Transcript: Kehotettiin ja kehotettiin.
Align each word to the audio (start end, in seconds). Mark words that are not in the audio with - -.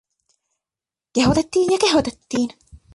Kehotettiin 1.13 1.71
ja 1.71 1.77
kehotettiin. 1.81 2.49